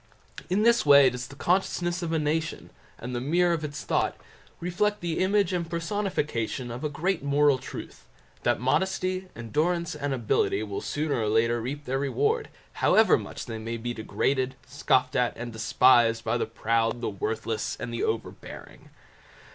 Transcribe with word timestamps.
In 0.49 0.63
this 0.63 0.83
way 0.83 1.11
does 1.11 1.27
the 1.27 1.35
consciousness 1.35 2.01
of 2.01 2.11
a 2.11 2.17
nation, 2.17 2.71
and 2.97 3.13
the 3.13 3.21
mirror 3.21 3.53
of 3.53 3.63
its 3.63 3.83
thought, 3.83 4.17
reflect 4.59 4.99
the 5.01 5.19
image 5.19 5.53
and 5.53 5.69
personification 5.69 6.71
of 6.71 6.83
a 6.83 6.89
great 6.89 7.21
moral 7.23 7.59
truth, 7.59 8.07
that 8.41 8.59
modesty, 8.59 9.27
endurance, 9.35 9.93
and 9.93 10.11
ability 10.11 10.63
will 10.63 10.81
sooner 10.81 11.21
or 11.21 11.29
later 11.29 11.61
reap 11.61 11.85
their 11.85 11.99
reward, 11.99 12.49
however 12.73 13.15
much 13.15 13.45
they 13.45 13.59
maybe 13.59 13.93
degraded, 13.93 14.55
scoffed 14.65 15.15
at, 15.15 15.37
and 15.37 15.53
despised 15.53 16.23
by 16.23 16.35
the 16.35 16.47
proud, 16.47 17.01
the 17.01 17.07
worthless, 17.11 17.77
and 17.79 17.93
the 17.93 18.03
overbearing. 18.03 18.89